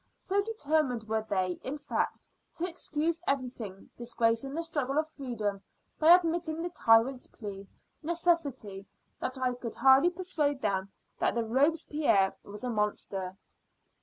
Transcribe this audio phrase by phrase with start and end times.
[0.17, 5.61] So determined were they, in fact, to excuse everything, disgracing the struggle of freedom,
[5.99, 7.67] by admitting the tyrant's plea,
[8.01, 8.87] necessity,
[9.19, 13.37] that I could hardly persuade them that Robespierre was a monster.